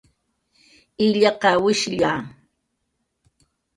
illaqa, 1.05 1.51
wishlla 1.63 2.13